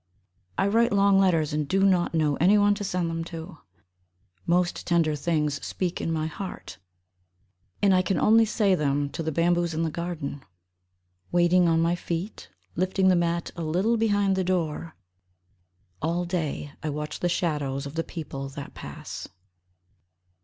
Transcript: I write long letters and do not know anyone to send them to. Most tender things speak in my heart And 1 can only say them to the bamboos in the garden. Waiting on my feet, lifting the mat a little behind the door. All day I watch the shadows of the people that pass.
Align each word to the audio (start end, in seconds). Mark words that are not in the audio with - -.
I 0.57 0.65
write 0.65 0.91
long 0.91 1.19
letters 1.19 1.53
and 1.53 1.67
do 1.67 1.83
not 1.83 2.15
know 2.15 2.35
anyone 2.37 2.73
to 2.73 2.83
send 2.83 3.07
them 3.07 3.23
to. 3.25 3.59
Most 4.47 4.87
tender 4.87 5.15
things 5.15 5.63
speak 5.63 6.01
in 6.01 6.11
my 6.11 6.25
heart 6.25 6.79
And 7.83 7.93
1 7.93 8.01
can 8.05 8.19
only 8.19 8.43
say 8.45 8.73
them 8.73 9.11
to 9.11 9.21
the 9.21 9.31
bamboos 9.31 9.75
in 9.75 9.83
the 9.83 9.91
garden. 9.91 10.43
Waiting 11.31 11.67
on 11.69 11.81
my 11.83 11.93
feet, 11.93 12.49
lifting 12.75 13.09
the 13.09 13.15
mat 13.15 13.51
a 13.55 13.61
little 13.61 13.95
behind 13.95 14.35
the 14.35 14.43
door. 14.43 14.95
All 16.01 16.25
day 16.25 16.71
I 16.81 16.89
watch 16.89 17.19
the 17.19 17.29
shadows 17.29 17.85
of 17.85 17.93
the 17.93 18.03
people 18.03 18.49
that 18.49 18.73
pass. 18.73 19.27